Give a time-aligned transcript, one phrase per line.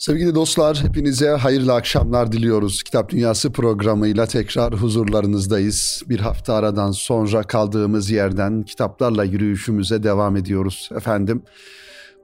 [0.00, 2.82] Sevgili dostlar, hepinize hayırlı akşamlar diliyoruz.
[2.82, 6.02] Kitap Dünyası programıyla tekrar huzurlarınızdayız.
[6.08, 11.42] Bir hafta aradan sonra kaldığımız yerden kitaplarla yürüyüşümüze devam ediyoruz efendim.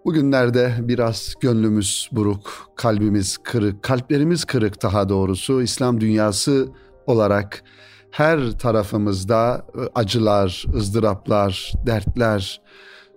[0.05, 5.63] Bugünlerde biraz gönlümüz buruk, kalbimiz kırık, kalplerimiz kırık daha doğrusu.
[5.63, 6.69] İslam dünyası
[7.07, 7.63] olarak
[8.11, 12.61] her tarafımızda acılar, ızdıraplar, dertler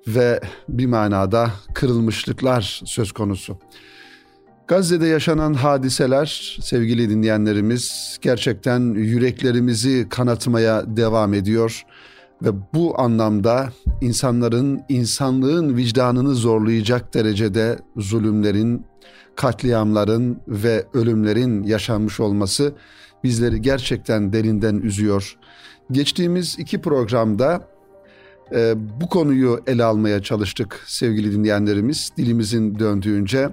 [0.07, 3.59] ve bir manada kırılmışlıklar söz konusu.
[4.69, 11.85] Gazze'de yaşanan hadiseler sevgili dinleyenlerimiz gerçekten yüreklerimizi kanatmaya devam ediyor
[12.43, 13.69] ve bu anlamda
[14.01, 18.85] insanların insanlığın vicdanını zorlayacak derecede zulümlerin,
[19.35, 22.73] katliamların ve ölümlerin yaşanmış olması
[23.23, 25.37] bizleri gerçekten derinden üzüyor.
[25.91, 27.67] Geçtiğimiz iki programda
[28.51, 33.49] e, bu konuyu ele almaya çalıştık sevgili dinleyenlerimiz dilimizin döndüğünce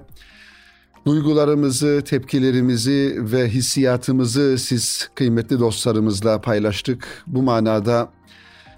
[1.07, 7.23] duygularımızı, tepkilerimizi ve hissiyatımızı siz kıymetli dostlarımızla paylaştık.
[7.27, 8.09] Bu manada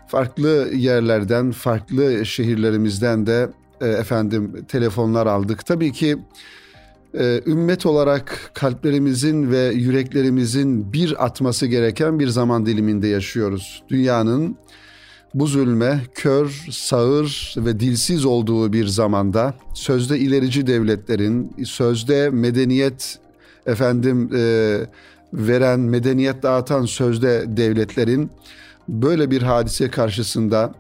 [0.08, 3.50] farklı yerlerden, farklı şehirlerimizden de
[3.82, 5.66] e, efendim telefonlar aldık.
[5.66, 6.18] Tabii ki
[7.20, 13.84] e, ümmet olarak kalplerimizin ve yüreklerimizin bir atması gereken bir zaman diliminde yaşıyoruz.
[13.90, 14.58] Dünyanın
[15.34, 23.20] bu zulme kör, sağır ve dilsiz olduğu bir zamanda sözde ilerici devletlerin, sözde medeniyet
[23.66, 24.80] efendim e,
[25.34, 28.32] veren, medeniyet dağıtan sözde devletlerin
[28.90, 30.74] böyle bir hadise karşısında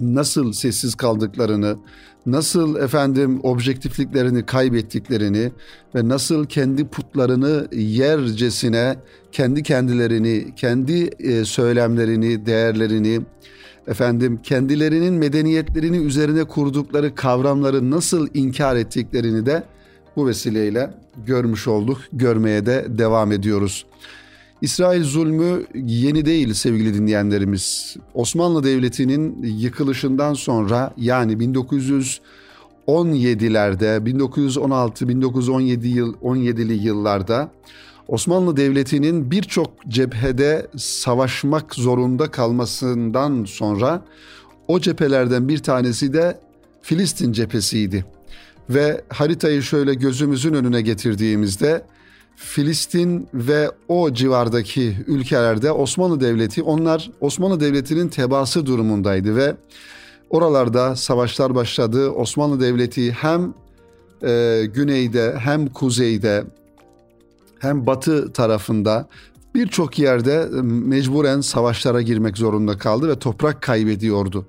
[0.00, 1.76] nasıl sessiz kaldıklarını,
[2.26, 5.52] nasıl efendim objektifliklerini kaybettiklerini
[5.94, 8.96] ve nasıl kendi putlarını yercesine
[9.32, 13.20] kendi kendilerini, kendi e, söylemlerini, değerlerini,
[13.86, 19.62] efendim kendilerinin medeniyetlerini üzerine kurdukları kavramları nasıl inkar ettiklerini de
[20.16, 20.90] bu vesileyle
[21.26, 23.86] görmüş olduk, görmeye de devam ediyoruz.
[24.62, 27.96] İsrail zulmü yeni değil sevgili dinleyenlerimiz.
[28.14, 37.50] Osmanlı Devleti'nin yıkılışından sonra yani 1917'lerde, 1916, 1917 yıl 17'li yıllarda
[38.08, 44.02] Osmanlı Devleti'nin birçok cephede savaşmak zorunda kalmasından sonra
[44.68, 46.40] o cephelerden bir tanesi de
[46.82, 48.04] Filistin cephesiydi.
[48.70, 51.82] Ve haritayı şöyle gözümüzün önüne getirdiğimizde
[52.44, 59.56] Filistin ve o civardaki ülkelerde Osmanlı Devleti onlar Osmanlı Devleti'nin tebası durumundaydı ve
[60.30, 62.10] oralarda savaşlar başladı.
[62.10, 63.54] Osmanlı Devleti hem
[64.22, 66.44] e, güneyde hem kuzeyde
[67.58, 69.08] hem batı tarafında
[69.54, 74.46] birçok yerde mecburen savaşlara girmek zorunda kaldı ve toprak kaybediyordu.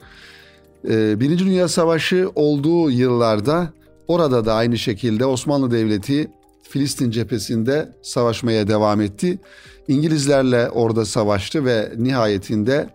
[0.90, 3.74] E, Birinci Dünya Savaşı olduğu yıllarda
[4.08, 6.32] orada da aynı şekilde Osmanlı Devleti
[6.70, 9.40] Filistin cephesinde savaşmaya devam etti.
[9.88, 12.90] İngilizlerle orada savaştı ve nihayetinde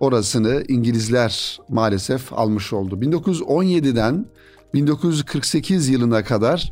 [0.00, 2.96] orasını İngilizler maalesef almış oldu.
[3.00, 4.26] 1917'den
[4.74, 6.70] 1948 yılına kadar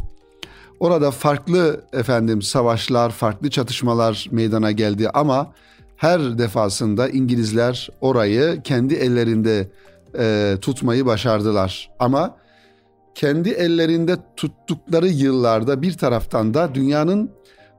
[0.81, 5.53] orada farklı efendim savaşlar, farklı çatışmalar meydana geldi ama
[5.97, 9.69] her defasında İngilizler orayı kendi ellerinde
[10.19, 11.91] e, tutmayı başardılar.
[11.98, 12.37] Ama
[13.18, 17.30] kendi ellerinde tuttukları yıllarda bir taraftan da dünyanın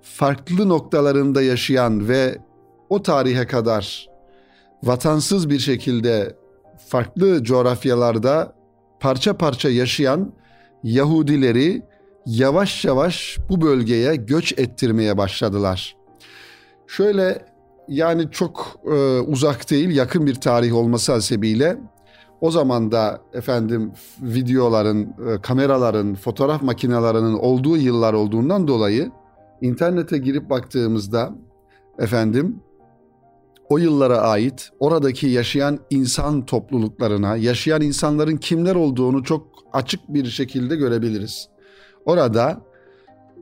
[0.01, 2.37] farklı noktalarında yaşayan ve
[2.89, 4.07] o tarihe kadar
[4.83, 6.35] vatansız bir şekilde
[6.87, 8.55] farklı coğrafyalarda
[8.99, 10.33] parça parça yaşayan
[10.83, 11.81] Yahudileri
[12.25, 15.95] yavaş yavaş bu bölgeye göç ettirmeye başladılar.
[16.87, 17.45] Şöyle
[17.87, 21.77] yani çok e, uzak değil yakın bir tarih olması hasebiyle
[22.41, 23.91] o zaman da efendim
[24.21, 29.11] videoların, e, kameraların, fotoğraf makinelerinin olduğu yıllar olduğundan dolayı
[29.61, 31.35] internete girip baktığımızda
[31.99, 32.61] efendim
[33.69, 40.75] o yıllara ait oradaki yaşayan insan topluluklarına, yaşayan insanların kimler olduğunu çok açık bir şekilde
[40.75, 41.49] görebiliriz.
[42.05, 42.61] Orada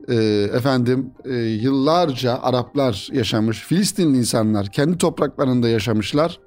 [0.08, 0.14] e,
[0.54, 6.40] efendim e, yıllarca Araplar yaşamış, Filistinli insanlar kendi topraklarında yaşamışlar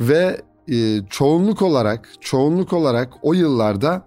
[0.00, 0.40] ve
[0.72, 4.06] e, çoğunluk olarak çoğunluk olarak o yıllarda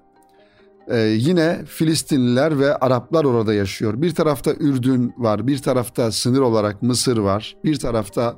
[0.88, 4.02] e, yine Filistinliler ve Araplar orada yaşıyor.
[4.02, 8.36] Bir tarafta Ürdün var, bir tarafta sınır olarak Mısır var, bir tarafta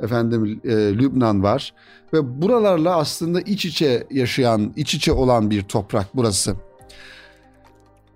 [0.00, 1.74] efendim e, Lübnan var
[2.12, 6.54] ve buralarla aslında iç içe yaşayan, iç içe olan bir toprak burası.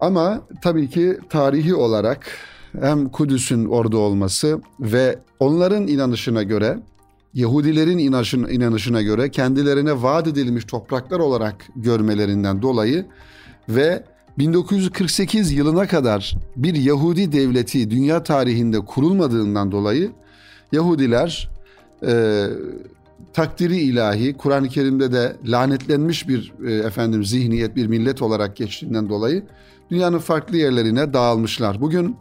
[0.00, 2.26] Ama tabii ki tarihi olarak
[2.80, 6.78] hem Kudüs'ün orada olması ve onların inanışına göre
[7.34, 13.06] Yahudilerin inanışın, inanışına göre kendilerine vaat edilmiş topraklar olarak görmelerinden dolayı
[13.68, 14.04] ve
[14.38, 20.10] 1948 yılına kadar bir Yahudi devleti dünya tarihinde kurulmadığından dolayı
[20.72, 21.50] Yahudiler
[22.06, 22.46] e,
[23.32, 29.42] takdiri ilahi Kur'an-ı Kerim'de de lanetlenmiş bir e, efendim zihniyet bir millet olarak geçtiğinden dolayı
[29.90, 31.80] dünyanın farklı yerlerine dağılmışlar.
[31.80, 32.16] Bugün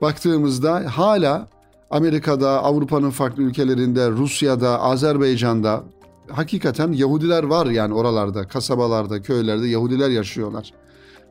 [0.00, 1.48] baktığımızda hala
[1.92, 5.84] Amerika'da, Avrupa'nın farklı ülkelerinde, Rusya'da, Azerbaycan'da
[6.28, 10.72] hakikaten Yahudiler var yani oralarda, kasabalarda, köylerde Yahudiler yaşıyorlar.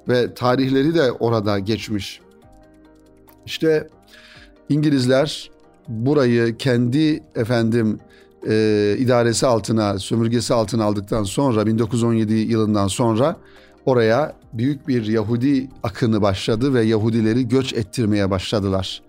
[0.08, 2.22] Ve tarihleri de orada geçmiş.
[3.46, 3.90] İşte
[4.70, 5.52] İngilizler
[5.88, 8.00] burayı kendi efendim
[8.50, 13.36] e, idaresi altına, sömürgesi altına aldıktan sonra 1917 yılından sonra
[13.86, 19.02] oraya büyük bir Yahudi akını başladı ve Yahudileri göç ettirmeye başladılar.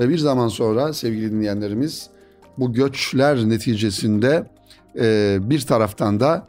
[0.00, 2.10] Ve bir zaman sonra sevgili dinleyenlerimiz
[2.58, 4.46] bu göçler neticesinde
[4.98, 6.46] e, bir taraftan da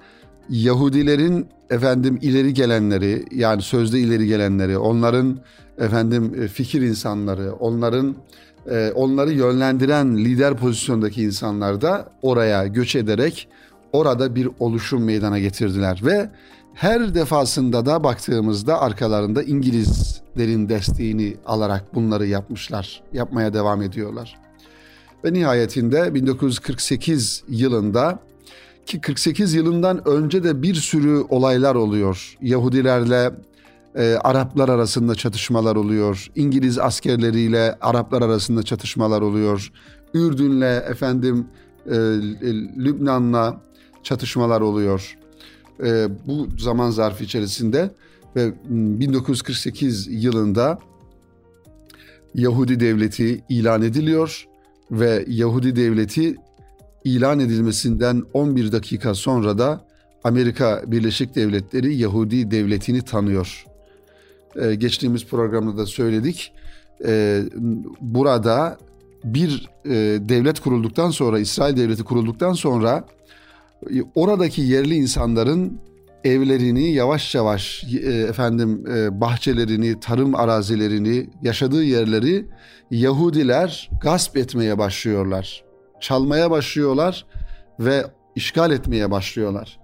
[0.50, 5.40] Yahudilerin efendim ileri gelenleri yani sözde ileri gelenleri, onların
[5.78, 8.16] efendim e, fikir insanları, onların
[8.70, 13.48] e, onları yönlendiren lider pozisyondaki insanlar da oraya göç ederek
[13.94, 16.02] orada bir oluşum meydana getirdiler.
[16.06, 16.30] Ve
[16.74, 24.40] her defasında da baktığımızda arkalarında İngilizlerin desteğini alarak bunları yapmışlar, yapmaya devam ediyorlar.
[25.26, 28.20] Ve nihayetinde 1948 yılında
[28.86, 32.38] ki 48 yılından önce de bir sürü olaylar oluyor.
[32.42, 33.32] Yahudilerle
[33.96, 36.32] e, Araplar arasında çatışmalar oluyor.
[36.36, 39.72] İngiliz askerleriyle Araplar arasında çatışmalar oluyor.
[40.14, 41.48] Ürdün'le efendim
[41.86, 41.96] e,
[42.78, 43.62] Lübnan'la
[44.04, 45.18] çatışmalar oluyor.
[45.86, 47.92] E, bu zaman zarfı içerisinde
[48.36, 50.80] ve 1948 yılında
[52.36, 54.48] Yahudi devleti ilan ediliyor
[54.92, 56.36] ve Yahudi devleti
[57.04, 59.86] ilan edilmesinden 11 dakika sonra da
[60.24, 63.66] Amerika Birleşik Devletleri Yahudi devletini tanıyor.
[64.56, 66.54] Ee, geçtiğimiz programda da söyledik.
[67.06, 67.44] Ee,
[68.02, 68.78] burada
[69.24, 69.90] bir e,
[70.30, 73.06] devlet kurulduktan sonra, İsrail devleti kurulduktan sonra
[74.16, 75.82] oradaki yerli insanların
[76.24, 82.46] evlerini yavaş yavaş e, efendim e, bahçelerini, tarım arazilerini, yaşadığı yerleri
[82.92, 85.64] Yahudiler gasp etmeye başlıyorlar.
[86.00, 87.26] Çalmaya başlıyorlar
[87.80, 88.06] ve
[88.36, 89.80] işgal etmeye başlıyorlar.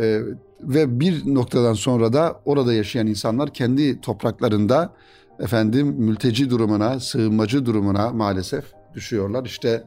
[0.00, 0.20] E,
[0.62, 4.92] ve bir noktadan sonra da orada yaşayan insanlar kendi topraklarında
[5.40, 8.64] efendim mülteci durumuna, sığınmacı durumuna maalesef
[8.94, 9.44] düşüyorlar.
[9.44, 9.84] İşte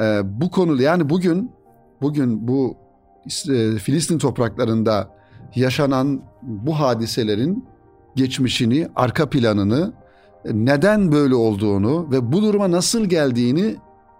[0.00, 1.50] e, bu konu yani bugün
[2.02, 2.76] bugün bu
[3.26, 5.10] e, Filistin topraklarında
[5.54, 7.64] yaşanan bu hadiselerin
[8.16, 9.92] geçmişini, arka planını,
[10.44, 13.76] neden böyle olduğunu ve bu duruma nasıl geldiğini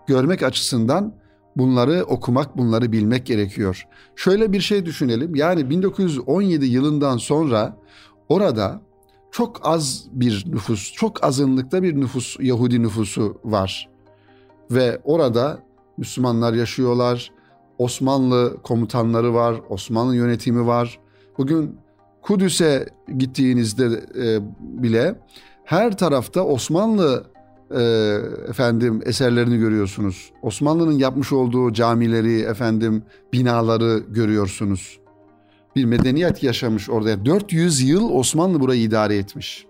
[0.07, 1.13] görmek açısından
[1.57, 3.87] bunları okumak, bunları bilmek gerekiyor.
[4.17, 5.35] Şöyle bir şey düşünelim.
[5.35, 7.77] Yani 1917 yılından sonra
[8.29, 8.81] orada
[9.31, 13.89] çok az bir nüfus, çok azınlıkta bir nüfus, Yahudi nüfusu var.
[14.71, 15.59] Ve orada
[15.97, 17.33] Müslümanlar yaşıyorlar.
[17.79, 20.99] Osmanlı komutanları var, Osmanlı yönetimi var.
[21.39, 21.77] Bugün
[22.23, 22.89] Kudüs'e
[23.19, 23.85] gittiğinizde
[24.23, 25.15] e, bile
[25.65, 27.25] her tarafta Osmanlı
[27.71, 27.83] e,
[28.49, 30.33] efendim eserlerini görüyorsunuz.
[30.43, 33.03] Osmanlı'nın yapmış olduğu camileri, efendim
[33.33, 34.99] binaları görüyorsunuz.
[35.77, 37.25] Bir medeniyet yaşamış orada.
[37.25, 39.67] 400 yıl Osmanlı burayı idare etmiş.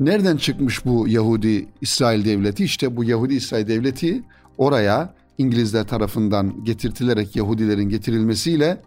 [0.00, 2.64] Nereden çıkmış bu Yahudi İsrail devleti?
[2.64, 4.22] İşte bu Yahudi İsrail devleti
[4.58, 8.82] oraya İngilizler tarafından getirtilerek Yahudilerin getirilmesiyle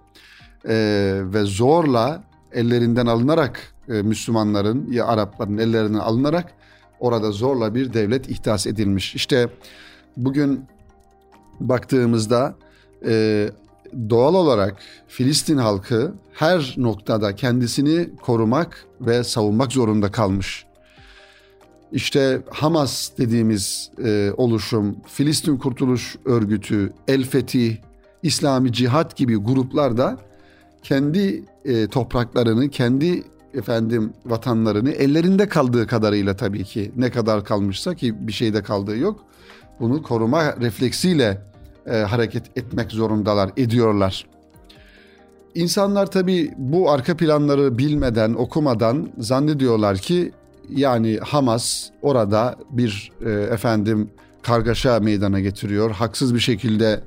[0.67, 0.75] e,
[1.23, 6.53] ve zorla ellerinden alınarak e, Müslümanların ya Arapların ellerinden alınarak
[6.99, 9.15] orada zorla bir devlet ihdas edilmiş.
[9.15, 9.49] İşte
[10.17, 10.65] bugün
[11.59, 12.55] baktığımızda
[13.05, 13.49] e,
[14.09, 20.65] doğal olarak Filistin halkı her noktada kendisini korumak ve savunmak zorunda kalmış.
[21.93, 27.75] İşte Hamas dediğimiz e, oluşum, Filistin Kurtuluş Örgütü, El Fetih,
[28.23, 30.17] İslami Cihat gibi gruplar da
[30.83, 33.23] kendi e, topraklarını, kendi
[33.53, 39.19] efendim vatanlarını ellerinde kaldığı kadarıyla tabii ki ne kadar kalmışsa ki bir şeyde kaldığı yok.
[39.79, 41.41] Bunu koruma refleksiyle
[41.85, 44.25] e, hareket etmek zorundalar, ediyorlar.
[45.55, 50.31] İnsanlar tabii bu arka planları bilmeden, okumadan zannediyorlar ki
[50.69, 54.09] yani Hamas orada bir e, efendim
[54.41, 55.91] kargaşa meydana getiriyor.
[55.91, 57.01] Haksız bir şekilde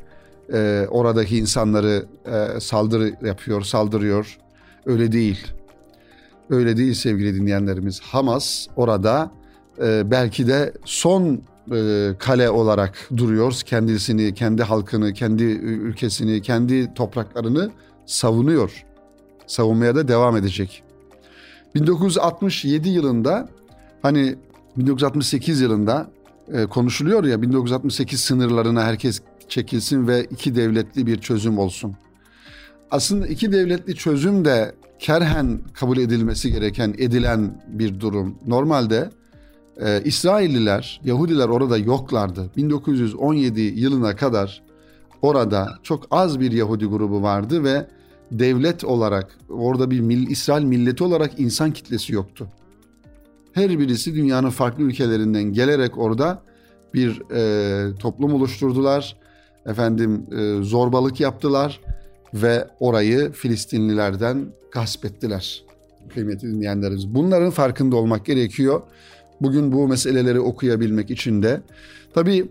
[0.53, 4.39] e, oradaki insanları e, saldırı yapıyor, saldırıyor.
[4.87, 5.47] Öyle değil.
[6.51, 8.01] Öyle değil sevgili dinleyenlerimiz.
[8.01, 9.31] Hamas orada
[9.83, 13.53] e, belki de son e, kale olarak duruyor.
[13.65, 17.71] Kendisini, kendi halkını, kendi ülkesini, kendi topraklarını
[18.07, 18.85] savunuyor.
[19.47, 20.83] Savunmaya da devam edecek.
[21.77, 23.49] 1967 yılında
[24.03, 24.37] hani
[24.77, 26.11] 1968 yılında
[26.53, 31.95] e, konuşuluyor ya 1968 sınırlarına herkes çekilsin ve iki devletli bir çözüm olsun.
[32.91, 38.35] Aslında iki devletli çözüm de kerhen kabul edilmesi gereken, edilen bir durum.
[38.47, 39.11] Normalde
[39.81, 42.51] e, İsrailliler, Yahudiler orada yoklardı.
[42.57, 44.63] 1917 yılına kadar
[45.23, 47.87] orada çok az bir Yahudi grubu vardı ve
[48.33, 52.49] devlet olarak orada bir mil, İsrail milleti olarak insan kitlesi yoktu.
[53.53, 56.43] Her birisi dünyanın farklı ülkelerinden gelerek orada
[56.95, 59.17] bir e, toplum oluşturdular.
[59.67, 61.81] Efendim e, zorbalık yaptılar
[62.35, 65.65] ve orayı Filistinlilerden gasp ettiler.
[66.15, 67.15] Kıymetli dinleyenlerimiz.
[67.15, 68.83] Bunların farkında olmak gerekiyor.
[69.41, 71.61] Bugün bu meseleleri okuyabilmek için de.
[72.15, 72.49] Tabii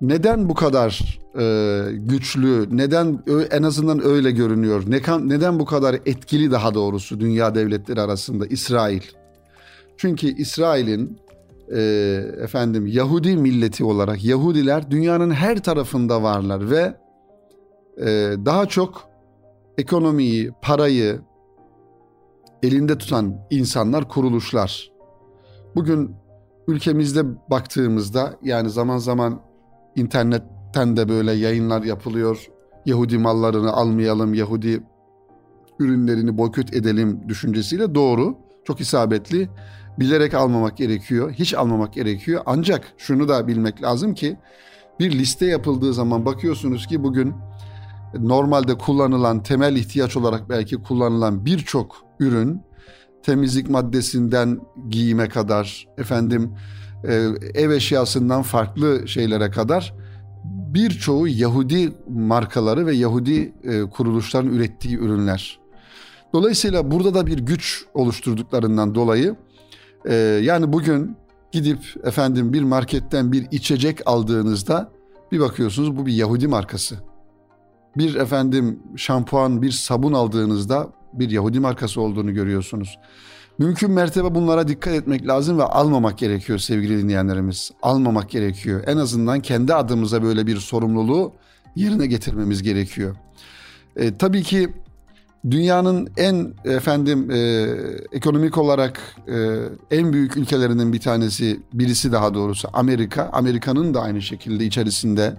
[0.00, 6.50] neden bu kadar e, güçlü, neden en azından öyle görünüyor, ne, neden bu kadar etkili
[6.50, 9.02] daha doğrusu dünya devletleri arasında İsrail?
[9.96, 11.18] Çünkü İsrail'in
[11.74, 11.80] e,
[12.42, 16.94] efendim Yahudi milleti olarak Yahudiler dünyanın her tarafında varlar ve
[17.98, 18.06] e,
[18.44, 19.08] daha çok
[19.78, 21.20] ekonomiyi, parayı
[22.62, 24.90] elinde tutan insanlar, kuruluşlar.
[25.74, 26.14] Bugün
[26.68, 29.49] ülkemizde baktığımızda yani zaman zaman
[29.96, 32.46] internetten de böyle yayınlar yapılıyor.
[32.86, 34.82] Yahudi mallarını almayalım, Yahudi
[35.78, 39.48] ürünlerini boykot edelim düşüncesiyle doğru, çok isabetli.
[39.98, 42.42] Bilerek almamak gerekiyor, hiç almamak gerekiyor.
[42.46, 44.36] Ancak şunu da bilmek lazım ki
[45.00, 47.34] bir liste yapıldığı zaman bakıyorsunuz ki bugün
[48.18, 52.62] normalde kullanılan temel ihtiyaç olarak belki kullanılan birçok ürün
[53.22, 56.54] temizlik maddesinden giyime kadar efendim
[57.54, 59.94] ev eşyasından farklı şeylere kadar
[60.74, 65.60] birçoğu Yahudi markaları ve Yahudi e, kuruluşların ürettiği ürünler.
[66.32, 69.36] Dolayısıyla burada da bir güç oluşturduklarından dolayı
[70.04, 71.16] e, yani bugün
[71.52, 74.92] gidip efendim bir marketten bir içecek aldığınızda
[75.32, 76.96] bir bakıyorsunuz bu bir Yahudi markası.
[77.96, 82.98] Bir efendim şampuan, bir sabun aldığınızda bir Yahudi markası olduğunu görüyorsunuz.
[83.60, 87.70] Mümkün mertebe bunlara dikkat etmek lazım ve almamak gerekiyor sevgili dinleyenlerimiz.
[87.82, 88.82] Almamak gerekiyor.
[88.86, 91.32] En azından kendi adımıza böyle bir sorumluluğu
[91.76, 93.16] yerine getirmemiz gerekiyor.
[93.96, 94.68] E, tabii ki
[95.50, 97.68] dünyanın en efendim e,
[98.12, 99.56] ekonomik olarak e,
[99.90, 103.30] en büyük ülkelerinden bir tanesi, birisi daha doğrusu Amerika.
[103.32, 105.36] Amerika'nın da aynı şekilde içerisinde,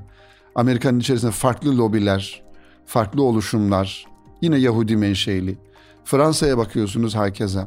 [0.55, 2.43] Amerika'nın içerisinde farklı lobiler,
[2.85, 4.05] farklı oluşumlar,
[4.41, 5.57] yine Yahudi menşeli
[6.05, 7.65] Fransa'ya bakıyorsunuz herkese.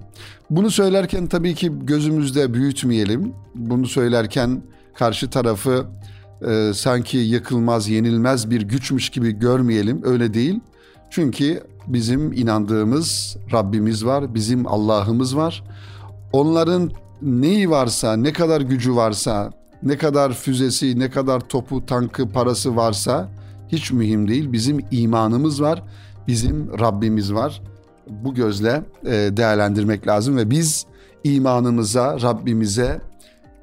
[0.51, 3.33] Bunu söylerken tabii ki gözümüzde büyütmeyelim.
[3.55, 4.63] Bunu söylerken
[4.95, 5.87] karşı tarafı
[6.49, 10.01] e, sanki yıkılmaz, yenilmez bir güçmüş gibi görmeyelim.
[10.05, 10.61] Öyle değil.
[11.11, 15.65] Çünkü bizim inandığımız Rabbimiz var, bizim Allah'ımız var.
[16.33, 16.91] Onların
[17.23, 23.29] neyi varsa, ne kadar gücü varsa, ne kadar füzesi, ne kadar topu, tankı, parası varsa
[23.69, 24.53] hiç mühim değil.
[24.53, 25.83] Bizim imanımız var,
[26.29, 27.63] bizim Rabbimiz var
[28.09, 30.87] bu gözle e, değerlendirmek lazım ve biz
[31.25, 33.01] imanımıza, Rabbimize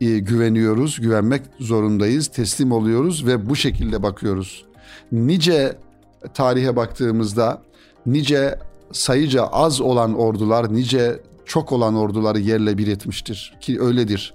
[0.02, 4.66] e, güveniyoruz, güvenmek zorundayız, teslim oluyoruz ve bu şekilde bakıyoruz.
[5.12, 5.78] Nice
[6.34, 7.62] tarihe baktığımızda
[8.06, 8.60] nice
[8.92, 14.34] sayıca az olan ordular, nice çok olan orduları yerle bir etmiştir ki öyledir.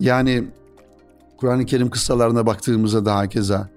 [0.00, 0.44] Yani
[1.36, 3.68] Kur'an-ı Kerim kıssalarına baktığımızda daha keza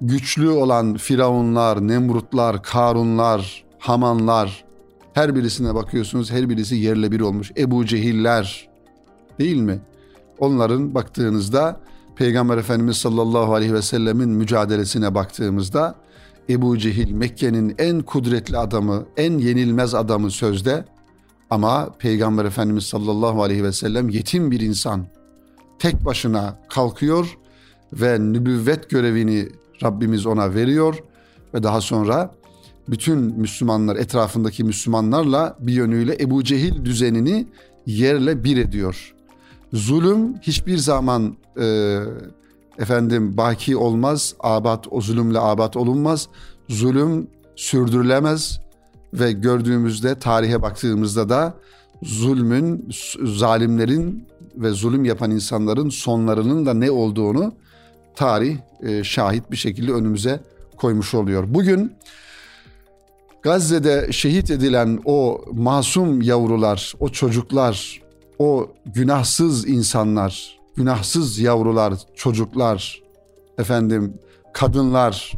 [0.00, 4.64] güçlü olan Firavunlar, Nemrutlar, Karunlar, Hamanlar,
[5.16, 7.52] her birisine bakıyorsunuz her birisi yerle bir olmuş.
[7.56, 8.68] Ebu Cehiller
[9.38, 9.80] değil mi?
[10.38, 11.80] Onların baktığınızda
[12.16, 15.94] Peygamber Efendimiz sallallahu aleyhi ve sellemin mücadelesine baktığımızda
[16.50, 20.84] Ebu Cehil Mekke'nin en kudretli adamı, en yenilmez adamı sözde
[21.50, 25.06] ama Peygamber Efendimiz sallallahu aleyhi ve sellem yetim bir insan.
[25.78, 27.38] Tek başına kalkıyor
[27.92, 29.48] ve nübüvvet görevini
[29.82, 31.02] Rabbimiz ona veriyor
[31.54, 32.30] ve daha sonra
[32.88, 37.46] bütün Müslümanlar etrafındaki Müslümanlarla bir yönüyle Ebu Cehil düzenini
[37.86, 39.14] yerle bir ediyor.
[39.72, 41.98] Zulüm hiçbir zaman e,
[42.78, 46.28] efendim baki olmaz, abat o zulümle abat olunmaz.
[46.68, 47.26] Zulüm
[47.56, 48.60] sürdürülemez
[49.14, 51.54] ve gördüğümüzde tarihe baktığımızda da
[52.02, 52.90] zulmün,
[53.24, 57.52] zalimlerin ve zulüm yapan insanların sonlarının da ne olduğunu
[58.14, 60.40] tarih e, şahit bir şekilde önümüze
[60.76, 61.44] koymuş oluyor.
[61.48, 61.92] Bugün
[63.46, 68.02] Gazze'de şehit edilen o masum yavrular, o çocuklar,
[68.38, 73.02] o günahsız insanlar, günahsız yavrular, çocuklar,
[73.58, 74.14] efendim
[74.52, 75.32] kadınlar,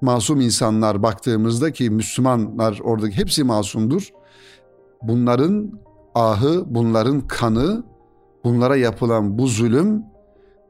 [0.00, 4.12] masum insanlar baktığımızda ki Müslümanlar oradaki hepsi masumdur.
[5.02, 5.72] Bunların
[6.14, 7.84] ahı, bunların kanı,
[8.44, 10.02] bunlara yapılan bu zulüm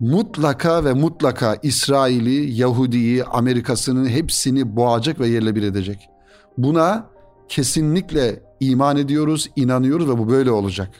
[0.00, 6.10] mutlaka ve mutlaka İsrail'i, Yahudi'yi, Amerika'sının hepsini boğacak ve yerle bir edecek.
[6.58, 7.06] Buna
[7.48, 10.90] kesinlikle iman ediyoruz, inanıyoruz ve bu böyle olacak.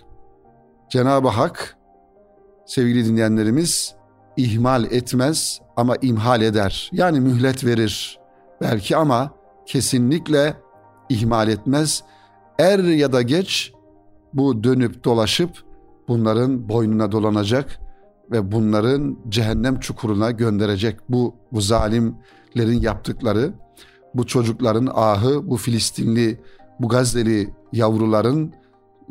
[0.90, 1.76] Cenab-ı Hak
[2.66, 3.94] sevgili dinleyenlerimiz
[4.36, 6.90] ihmal etmez ama imhal eder.
[6.92, 8.18] Yani mühlet verir
[8.60, 9.30] belki ama
[9.66, 10.56] kesinlikle
[11.08, 12.02] ihmal etmez.
[12.58, 13.72] Er ya da geç
[14.34, 15.50] bu dönüp dolaşıp
[16.08, 17.80] bunların boynuna dolanacak
[18.30, 23.52] ve bunların cehennem çukuruna gönderecek bu, bu zalimlerin yaptıkları,
[24.16, 26.40] bu çocukların ahı, bu Filistinli,
[26.80, 28.52] bu Gazze'li yavruların,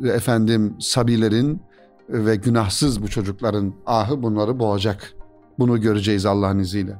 [0.04, 1.60] efendim Sabilerin
[2.08, 5.14] ve günahsız bu çocukların ahı bunları boğacak.
[5.58, 6.96] Bunu göreceğiz Allah'ın izniyle.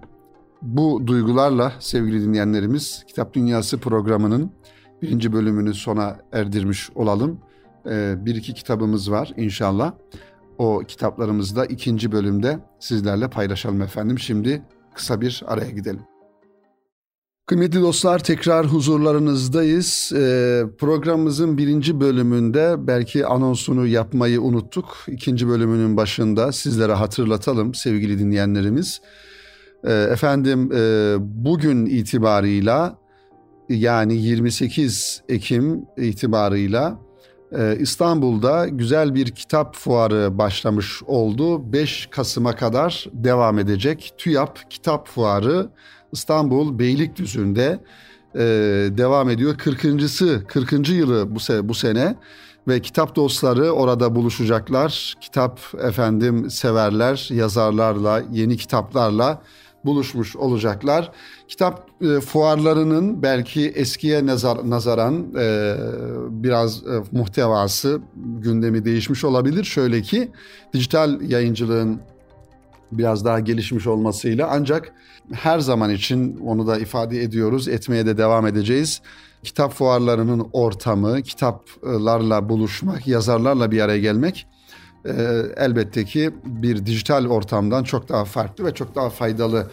[0.62, 4.50] Bu duygularla sevgili dinleyenlerimiz Kitap Dünyası programının
[5.02, 7.38] birinci bölümünü sona erdirmiş olalım.
[7.90, 9.92] Ee, bir iki kitabımız var inşallah.
[10.58, 14.18] O kitaplarımızı da ikinci bölümde sizlerle paylaşalım efendim.
[14.18, 14.62] Şimdi
[14.94, 16.00] kısa bir araya gidelim.
[17.46, 20.12] Kıymetli dostlar tekrar huzurlarınızdayız.
[20.14, 24.96] Ee, programımızın birinci bölümünde belki anonsunu yapmayı unuttuk.
[25.08, 29.00] İkinci bölümünün başında sizlere hatırlatalım sevgili dinleyenlerimiz.
[29.84, 32.98] Ee, efendim e, bugün itibarıyla
[33.68, 36.98] yani 28 Ekim itibarıyla
[37.52, 41.72] e, İstanbul'da güzel bir kitap fuarı başlamış oldu.
[41.72, 44.14] 5 Kasım'a kadar devam edecek.
[44.18, 45.70] TÜYAP Kitap Fuarı
[46.16, 47.80] İstanbul Beylikdüzü'nde
[48.34, 48.40] e,
[48.98, 49.54] devam ediyor.
[49.54, 50.88] 40.sı 40.
[50.88, 52.16] yılı bu, se bu sene
[52.68, 55.14] ve kitap dostları orada buluşacaklar.
[55.20, 59.42] Kitap efendim severler, yazarlarla, yeni kitaplarla
[59.84, 61.12] buluşmuş olacaklar.
[61.48, 65.76] Kitap e, fuarlarının belki eskiye nazar, nazaran e,
[66.30, 69.64] biraz e, muhtevası, gündemi değişmiş olabilir.
[69.64, 70.30] Şöyle ki
[70.72, 72.00] dijital yayıncılığın
[72.92, 74.92] biraz daha gelişmiş olmasıyla ancak
[75.32, 79.02] her zaman için onu da ifade ediyoruz, etmeye de devam edeceğiz.
[79.42, 84.46] Kitap fuarlarının ortamı, kitaplarla buluşmak, yazarlarla bir araya gelmek
[85.06, 89.70] e, elbette ki bir dijital ortamdan çok daha farklı ve çok daha faydalı.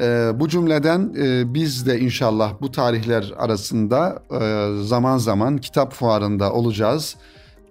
[0.00, 6.52] E, bu cümleden e, biz de inşallah bu tarihler arasında e, zaman zaman kitap fuarında
[6.52, 7.16] olacağız.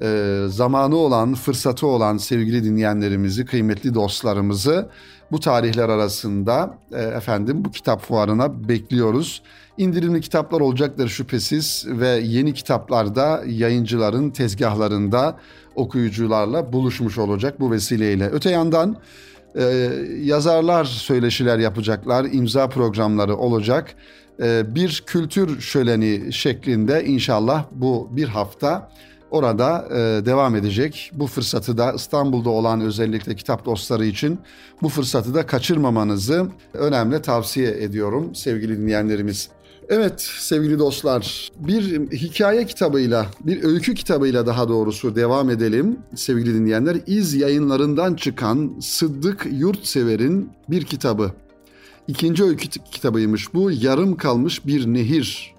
[0.01, 4.89] E, zamanı olan, fırsatı olan sevgili dinleyenlerimizi, kıymetli dostlarımızı
[5.31, 9.41] bu tarihler arasında e, efendim bu kitap fuarına bekliyoruz.
[9.77, 15.37] İndirimli kitaplar olacaktır şüphesiz ve yeni kitaplarda yayıncıların tezgahlarında
[15.75, 18.29] okuyucularla buluşmuş olacak bu vesileyle.
[18.29, 18.97] Öte yandan
[19.55, 19.63] e,
[20.21, 23.95] yazarlar söyleşiler yapacaklar, imza programları olacak.
[24.41, 28.91] E, bir kültür şöleni şeklinde inşallah bu bir hafta
[29.32, 31.12] orada e, devam edecek.
[31.13, 34.39] Bu fırsatı da İstanbul'da olan özellikle kitap dostları için
[34.82, 39.50] bu fırsatı da kaçırmamanızı önemli tavsiye ediyorum sevgili dinleyenlerimiz.
[39.89, 46.98] Evet sevgili dostlar bir hikaye kitabıyla bir öykü kitabıyla daha doğrusu devam edelim sevgili dinleyenler.
[47.08, 51.32] İz yayınlarından çıkan Sıddık Yurtsever'in bir kitabı.
[52.08, 53.72] İkinci öykü kitabıymış bu.
[53.72, 55.56] Yarım kalmış bir nehir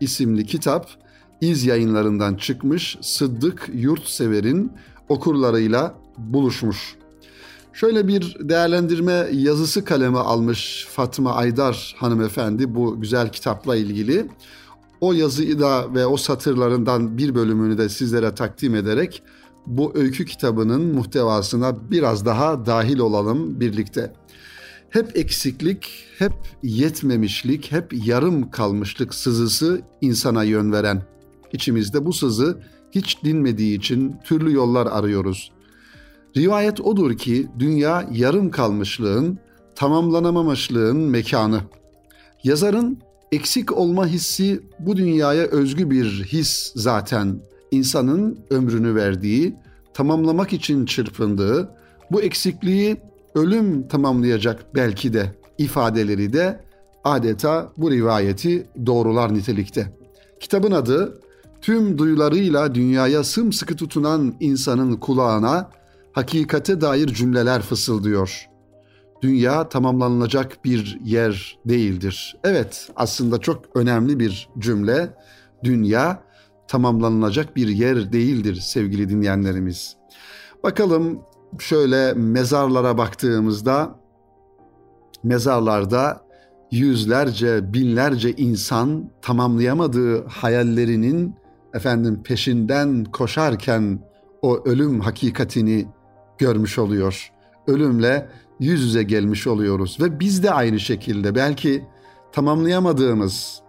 [0.00, 1.01] isimli kitap
[1.42, 4.72] İz yayınlarından çıkmış Sıddık Yurtsever'in
[5.08, 6.96] okurlarıyla buluşmuş.
[7.72, 14.26] Şöyle bir değerlendirme yazısı kaleme almış Fatma Aydar hanımefendi bu güzel kitapla ilgili.
[15.00, 19.22] O yazıyı da ve o satırlarından bir bölümünü de sizlere takdim ederek
[19.66, 24.12] bu öykü kitabının muhtevasına biraz daha dahil olalım birlikte.
[24.90, 31.02] Hep eksiklik, hep yetmemişlik, hep yarım kalmışlık sızısı insana yön veren.
[31.52, 32.58] İçimizde bu sızı
[32.90, 35.52] hiç dinmediği için türlü yollar arıyoruz.
[36.36, 39.38] Rivayet odur ki dünya yarım kalmışlığın,
[39.74, 41.60] tamamlanamamışlığın mekanı.
[42.44, 42.98] Yazarın
[43.32, 47.40] eksik olma hissi bu dünyaya özgü bir his zaten.
[47.70, 49.54] İnsanın ömrünü verdiği,
[49.94, 51.70] tamamlamak için çırpındığı,
[52.10, 52.96] bu eksikliği
[53.34, 56.64] ölüm tamamlayacak belki de ifadeleri de
[57.04, 59.92] adeta bu rivayeti doğrular nitelikte.
[60.40, 61.20] Kitabın adı
[61.62, 65.70] tüm duyularıyla dünyaya sımsıkı tutunan insanın kulağına
[66.12, 68.48] hakikate dair cümleler fısıldıyor.
[69.22, 72.36] Dünya tamamlanılacak bir yer değildir.
[72.44, 75.14] Evet, aslında çok önemli bir cümle.
[75.64, 76.22] Dünya
[76.68, 79.96] tamamlanılacak bir yer değildir sevgili dinleyenlerimiz.
[80.62, 81.20] Bakalım
[81.58, 83.98] şöyle mezarlara baktığımızda
[85.24, 86.24] mezarlarda
[86.70, 91.41] yüzlerce, binlerce insan tamamlayamadığı hayallerinin
[91.74, 93.98] efendim peşinden koşarken
[94.42, 95.86] o ölüm hakikatini
[96.38, 97.32] görmüş oluyor.
[97.66, 98.28] Ölümle
[98.60, 101.84] yüz yüze gelmiş oluyoruz ve biz de aynı şekilde belki
[102.32, 103.62] tamamlayamadığımız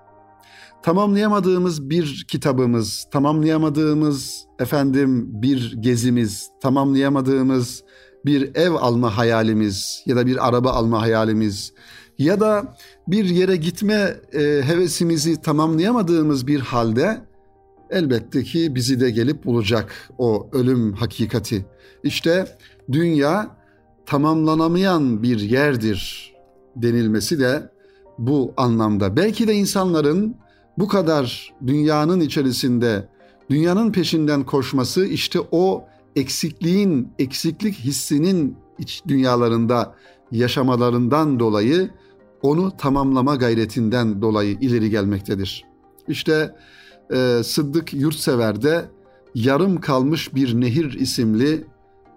[0.83, 7.83] tamamlayamadığımız bir kitabımız, tamamlayamadığımız efendim bir gezimiz, tamamlayamadığımız
[8.25, 11.73] bir ev alma hayalimiz ya da bir araba alma hayalimiz
[12.17, 12.75] ya da
[13.07, 17.21] bir yere gitme e, hevesimizi tamamlayamadığımız bir halde
[17.89, 21.65] elbette ki bizi de gelip bulacak o ölüm hakikati.
[22.03, 22.57] İşte
[22.91, 23.55] dünya
[24.05, 26.33] tamamlanamayan bir yerdir
[26.75, 27.69] denilmesi de
[28.17, 29.15] bu anlamda.
[29.15, 30.35] Belki de insanların
[30.77, 33.09] bu kadar dünyanın içerisinde
[33.49, 39.95] dünyanın peşinden koşması işte o eksikliğin, eksiklik hissinin iç dünyalarında
[40.31, 41.89] yaşamalarından dolayı
[42.41, 45.65] onu tamamlama gayretinden dolayı ileri gelmektedir.
[46.07, 46.55] İşte
[47.13, 48.89] e, Sıddık Yurtsever'de
[49.35, 51.63] Yarım Kalmış Bir Nehir isimli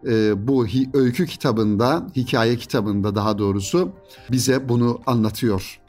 [0.06, 3.92] e, bu hi, öykü kitabında, hikaye kitabında daha doğrusu
[4.32, 5.80] bize bunu anlatıyor.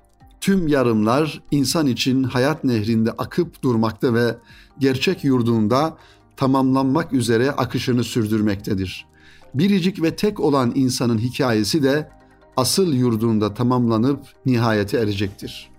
[0.41, 4.35] Tüm yarımlar insan için hayat nehrinde akıp durmakta ve
[4.79, 5.97] gerçek yurdunda
[6.37, 9.05] tamamlanmak üzere akışını sürdürmektedir.
[9.53, 12.09] Biricik ve tek olan insanın hikayesi de
[12.57, 15.69] asıl yurdunda tamamlanıp nihayete erecektir.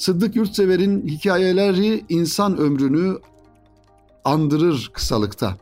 [0.00, 3.18] Sıddık Yurtsever'in hikayeleri insan ömrünü
[4.24, 5.56] andırır kısalıkta.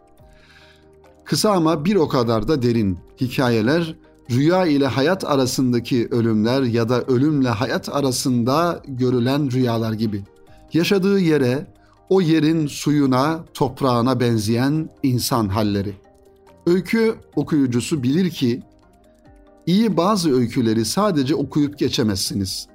[1.24, 3.94] Kısa ama bir o kadar da derin hikayeler
[4.31, 10.24] rüya ile hayat arasındaki ölümler ya da ölümle hayat arasında görülen rüyalar gibi.
[10.72, 11.66] Yaşadığı yere,
[12.09, 15.94] o yerin suyuna, toprağına benzeyen insan halleri.
[16.66, 18.62] Öykü okuyucusu bilir ki
[19.66, 22.68] iyi bazı öyküleri sadece okuyup geçemezsiniz.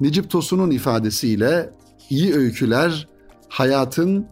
[0.00, 1.70] Necip Tosun'un ifadesiyle
[2.10, 3.08] iyi öyküler
[3.48, 4.26] hayatın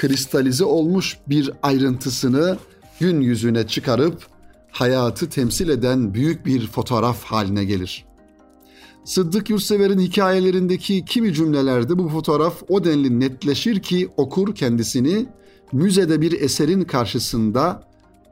[0.00, 2.58] kristalize olmuş bir ayrıntısını
[3.00, 4.26] gün yüzüne çıkarıp
[4.70, 8.04] hayatı temsil eden büyük bir fotoğraf haline gelir.
[9.04, 15.26] Sıddık Yurtsever'in hikayelerindeki kimi cümlelerde bu fotoğraf o denli netleşir ki okur kendisini
[15.72, 17.82] müzede bir eserin karşısında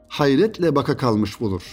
[0.07, 1.63] hayretle baka kalmış bulur.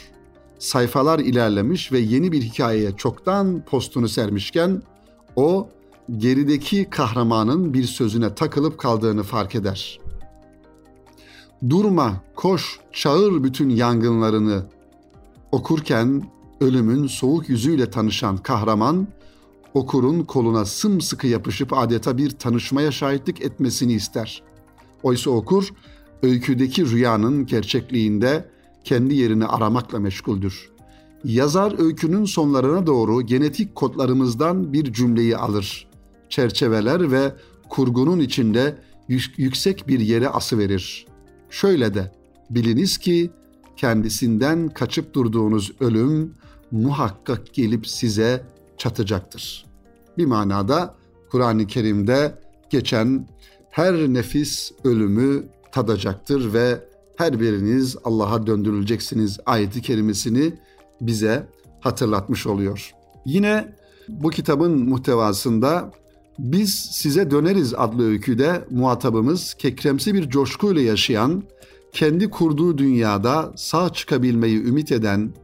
[0.59, 4.83] Sayfalar ilerlemiş ve yeni bir hikayeye çoktan postunu sermişken
[5.37, 5.69] o
[6.17, 10.01] gerideki kahramanın bir sözüne takılıp kaldığını fark eder.
[11.69, 14.67] Durma, koş, çağır bütün yangınlarını.
[15.53, 16.23] Okurken
[16.61, 19.09] ölümün soğuk yüzüyle tanışan kahraman,
[19.75, 24.43] okurun koluna sımsıkı yapışıp adeta bir tanışmaya şahitlik etmesini ister.
[25.03, 25.69] Oysa okur,
[26.23, 28.49] öyküdeki rüyanın gerçekliğinde
[28.85, 30.72] kendi yerini aramakla meşguldür.
[31.25, 35.89] Yazar öykünün sonlarına doğru genetik kodlarımızdan bir cümleyi alır.
[36.29, 37.33] Çerçeveler ve
[37.69, 38.79] kurgunun içinde
[39.39, 41.07] yüksek bir yere asıverir.
[41.51, 42.13] Şöyle de
[42.51, 43.31] biliniz ki
[43.77, 46.35] kendisinden kaçıp durduğunuz ölüm
[46.71, 48.47] muhakkak gelip size
[48.79, 49.67] çatacaktır.
[50.19, 50.95] Bir manada
[51.31, 52.39] Kur'an-ı Kerim'de
[52.71, 53.29] geçen
[53.71, 56.81] her nefis ölümü tadacaktır ve
[57.17, 60.55] her biriniz Allah'a döndürüleceksiniz ayeti kerimesini
[61.07, 61.49] bize
[61.81, 62.95] hatırlatmış oluyor.
[63.25, 63.75] Yine
[64.09, 65.93] bu kitabın muhtevasında
[66.39, 71.43] biz size döneriz adlı öyküde muhatabımız kekremsi bir coşkuyla yaşayan,
[71.93, 75.35] kendi kurduğu dünyada sağ çıkabilmeyi ümit eden,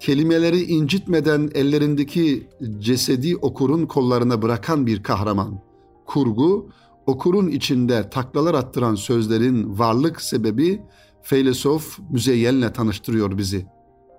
[0.00, 5.60] kelimeleri incitmeden ellerindeki cesedi okurun kollarına bırakan bir kahraman.
[6.06, 6.70] Kurgu,
[7.06, 10.82] okurun içinde taklalar attıran sözlerin varlık sebebi
[11.22, 13.66] feylesof Müzeyyen'le tanıştırıyor bizi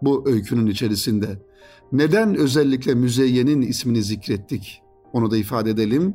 [0.01, 1.39] bu öykünün içerisinde.
[1.91, 4.81] Neden özellikle Müzeyyen'in ismini zikrettik?
[5.13, 6.13] Onu da ifade edelim.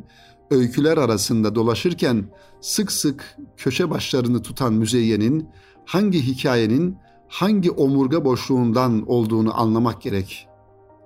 [0.50, 2.24] Öyküler arasında dolaşırken
[2.60, 5.48] sık sık köşe başlarını tutan Müzeyyen'in
[5.84, 6.96] hangi hikayenin
[7.28, 10.48] hangi omurga boşluğundan olduğunu anlamak gerek.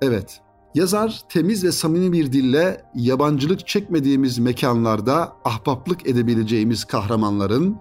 [0.03, 0.41] Evet,
[0.75, 7.77] yazar temiz ve samimi bir dille yabancılık çekmediğimiz mekanlarda ahbaplık edebileceğimiz kahramanların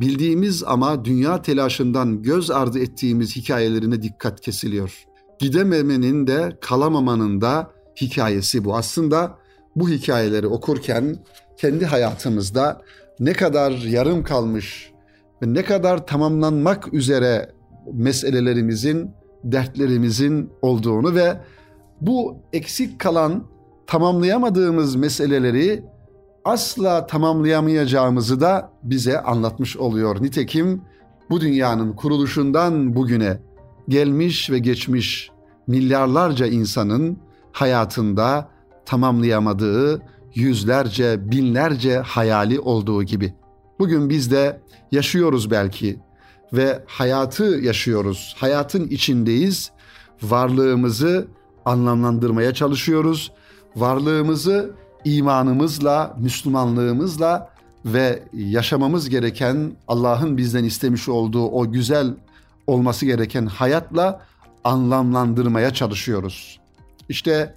[0.00, 5.04] bildiğimiz ama dünya telaşından göz ardı ettiğimiz hikayelerine dikkat kesiliyor.
[5.38, 8.76] Gidememenin de kalamamanın da hikayesi bu.
[8.76, 9.38] Aslında
[9.76, 11.16] bu hikayeleri okurken
[11.56, 12.82] kendi hayatımızda
[13.20, 14.92] ne kadar yarım kalmış
[15.42, 17.50] ve ne kadar tamamlanmak üzere
[17.92, 19.10] meselelerimizin,
[19.44, 21.40] dertlerimizin olduğunu ve
[22.00, 23.44] bu eksik kalan
[23.86, 25.84] tamamlayamadığımız meseleleri
[26.44, 30.22] asla tamamlayamayacağımızı da bize anlatmış oluyor.
[30.22, 30.82] Nitekim
[31.30, 33.40] bu dünyanın kuruluşundan bugüne
[33.88, 35.30] gelmiş ve geçmiş
[35.66, 37.18] milyarlarca insanın
[37.52, 38.48] hayatında
[38.86, 40.02] tamamlayamadığı
[40.34, 43.34] yüzlerce, binlerce hayali olduğu gibi.
[43.78, 44.60] Bugün biz de
[44.92, 46.00] yaşıyoruz belki
[46.52, 48.34] ve hayatı yaşıyoruz.
[48.38, 49.70] Hayatın içindeyiz.
[50.22, 51.28] Varlığımızı
[51.64, 53.32] anlamlandırmaya çalışıyoruz.
[53.76, 54.74] Varlığımızı
[55.04, 57.50] imanımızla, Müslümanlığımızla
[57.84, 62.14] ve yaşamamız gereken Allah'ın bizden istemiş olduğu o güzel
[62.66, 64.20] olması gereken hayatla
[64.64, 66.60] anlamlandırmaya çalışıyoruz.
[67.08, 67.54] İşte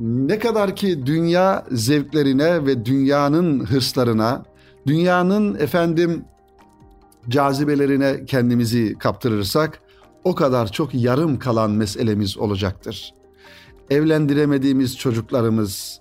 [0.00, 4.44] ne kadar ki dünya zevklerine ve dünyanın hırslarına,
[4.86, 6.24] dünyanın efendim
[7.28, 9.80] cazibelerine kendimizi kaptırırsak
[10.24, 13.14] o kadar çok yarım kalan meselemiz olacaktır.
[13.90, 16.00] Evlendiremediğimiz çocuklarımız,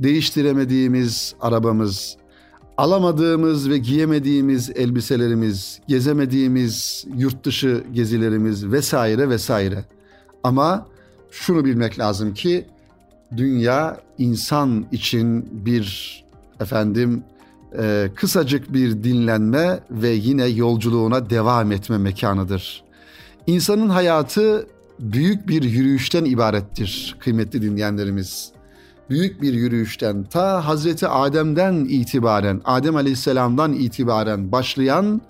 [0.00, 2.16] değiştiremediğimiz arabamız,
[2.76, 9.84] alamadığımız ve giyemediğimiz elbiselerimiz, gezemediğimiz yurt dışı gezilerimiz vesaire vesaire.
[10.44, 10.86] Ama
[11.30, 12.66] şunu bilmek lazım ki
[13.36, 16.24] dünya insan için bir
[16.60, 17.22] efendim
[17.78, 22.84] e, kısacık bir dinlenme ve yine yolculuğuna devam etme mekanıdır.
[23.46, 24.66] İnsanın hayatı
[25.00, 28.55] büyük bir yürüyüşten ibarettir kıymetli dinleyenlerimiz.
[29.10, 35.20] Büyük bir yürüyüşten ta Hazreti Adem'den itibaren, Adem Aleyhisselam'dan itibaren başlayan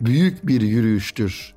[0.00, 1.54] büyük bir yürüyüştür.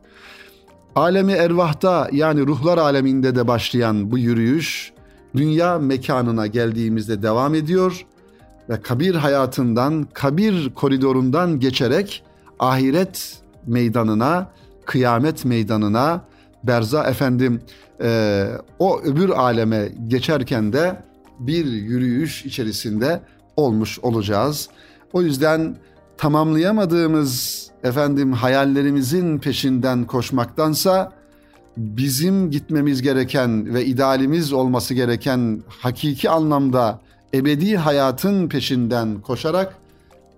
[0.96, 4.94] Alemi ervahta yani ruhlar aleminde de başlayan bu yürüyüş
[5.36, 8.06] dünya mekanına geldiğimizde devam ediyor
[8.70, 12.24] ve kabir hayatından, kabir koridorundan geçerek
[12.60, 14.52] ahiret meydanına,
[14.86, 16.22] kıyamet meydanına,
[16.64, 17.62] berza efendim
[18.02, 18.48] e,
[18.80, 21.07] o öbür aleme geçerken de
[21.40, 23.22] bir yürüyüş içerisinde
[23.56, 24.70] olmuş olacağız.
[25.14, 25.78] O yüzden
[26.18, 31.14] tamamlayamadığımız efendim hayallerimizin peşinden koşmaktansa
[31.78, 37.00] bizim gitmemiz gereken ve idealimiz olması gereken hakiki anlamda
[37.34, 39.78] ebedi hayatın peşinden koşarak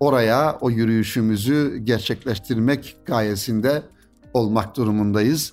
[0.00, 3.82] oraya o yürüyüşümüzü gerçekleştirmek gayesinde
[4.34, 5.52] olmak durumundayız.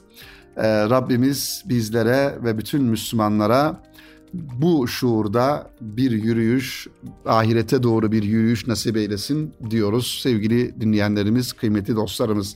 [0.58, 3.80] Ee, Rabbimiz bizlere ve bütün Müslümanlara
[4.62, 6.88] bu şuurda bir yürüyüş,
[7.26, 12.56] ahirete doğru bir yürüyüş nasip eylesin diyoruz sevgili dinleyenlerimiz, kıymetli dostlarımız.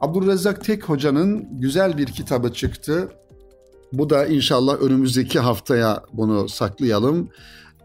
[0.00, 3.08] Abdurrezzak Tek Hoca'nın güzel bir kitabı çıktı.
[3.92, 7.28] Bu da inşallah önümüzdeki haftaya bunu saklayalım.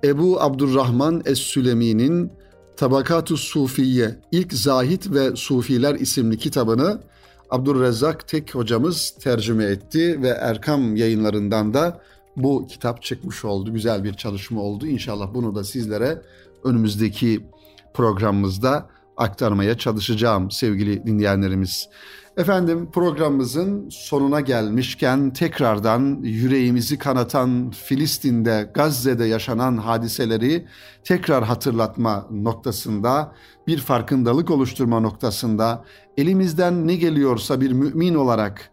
[0.03, 2.31] Ebu Abdurrahman Es-Sülemi'nin
[2.77, 7.01] Tabakatu Sufiye, İlk Zahit ve Sufiler isimli kitabını
[7.49, 12.01] Abdurrezzak Tek hocamız tercüme etti ve Erkam yayınlarından da
[12.37, 13.73] bu kitap çıkmış oldu.
[13.73, 14.87] Güzel bir çalışma oldu.
[14.87, 16.21] İnşallah bunu da sizlere
[16.63, 17.45] önümüzdeki
[17.93, 21.89] programımızda aktarmaya çalışacağım sevgili dinleyenlerimiz.
[22.37, 30.65] Efendim programımızın sonuna gelmişken tekrardan yüreğimizi kanatan Filistin'de, Gazze'de yaşanan hadiseleri
[31.03, 33.33] tekrar hatırlatma noktasında,
[33.67, 35.83] bir farkındalık oluşturma noktasında
[36.17, 38.71] elimizden ne geliyorsa bir mümin olarak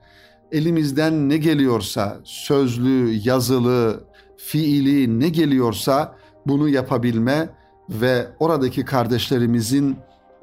[0.52, 4.04] elimizden ne geliyorsa sözlü, yazılı,
[4.36, 7.48] fiili ne geliyorsa bunu yapabilme
[7.90, 9.96] ve oradaki kardeşlerimizin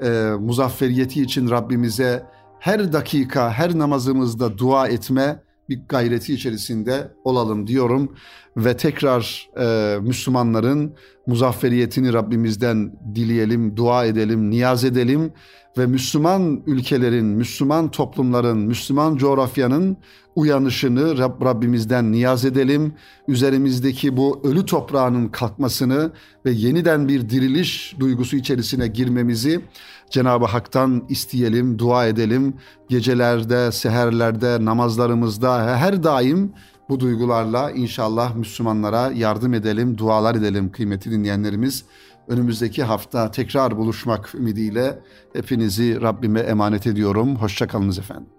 [0.04, 2.24] e, muzafferiyeti için Rabbimize
[2.60, 5.40] her dakika, her namazımızda dua etme
[5.70, 8.16] bir gayreti içerisinde olalım diyorum
[8.58, 10.94] ve tekrar e, Müslümanların
[11.28, 15.34] muzafferiyetini Rabbimizden dileyelim, dua edelim, niyaz edelim
[15.78, 19.98] ve Müslüman ülkelerin, Müslüman toplumların, Müslüman coğrafyanın
[20.36, 22.94] uyanışını Rab, Rabbimizden niyaz edelim.
[23.28, 26.12] Üzerimizdeki bu ölü toprağının kalkmasını
[26.46, 29.62] ve yeniden bir diriliş duygusu içerisine girmemizi
[30.10, 32.54] Cenab-ı Hak'tan isteyelim, dua edelim.
[32.90, 36.54] Gecelerde, seherlerde, namazlarımızda her daim
[36.90, 41.86] bu duygularla inşallah Müslümanlara yardım edelim, dualar edelim kıymetli dinleyenlerimiz.
[42.28, 45.00] Önümüzdeki hafta tekrar buluşmak ümidiyle
[45.34, 47.36] hepinizi Rabbime emanet ediyorum.
[47.36, 48.35] Hoşçakalınız efendim.